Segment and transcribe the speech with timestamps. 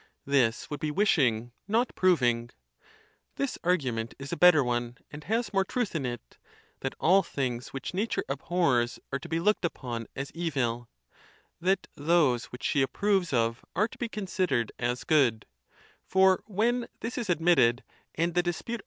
[0.25, 2.49] This would be wishing, not proving.
[3.35, 7.67] This argu ment is a better one, and has more truth in it—that all things
[7.67, 10.89] which Nature abhors are to be looked upon as | evil;
[11.59, 15.45] that those which she approves of are to be consider ed as good:
[16.07, 17.83] for when this is admitted,
[18.15, 18.77] and the dispute 76 THE TUSCULAN DISPUTATIONS.